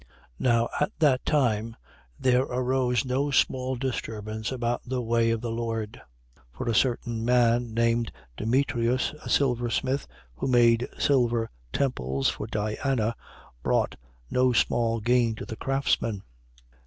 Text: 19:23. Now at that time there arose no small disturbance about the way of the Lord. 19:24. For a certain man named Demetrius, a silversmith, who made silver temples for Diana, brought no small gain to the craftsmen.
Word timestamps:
19:23. 0.01 0.07
Now 0.39 0.69
at 0.79 0.91
that 0.97 1.23
time 1.27 1.75
there 2.19 2.41
arose 2.41 3.05
no 3.05 3.29
small 3.29 3.75
disturbance 3.75 4.51
about 4.51 4.81
the 4.83 4.99
way 4.99 5.29
of 5.29 5.41
the 5.41 5.51
Lord. 5.51 6.01
19:24. 6.55 6.57
For 6.57 6.67
a 6.67 6.73
certain 6.73 7.23
man 7.23 7.71
named 7.75 8.11
Demetrius, 8.35 9.13
a 9.23 9.29
silversmith, 9.29 10.07
who 10.33 10.47
made 10.47 10.87
silver 10.97 11.51
temples 11.71 12.29
for 12.29 12.47
Diana, 12.47 13.15
brought 13.61 13.95
no 14.31 14.51
small 14.51 14.99
gain 15.01 15.35
to 15.35 15.45
the 15.45 15.55
craftsmen. 15.55 16.23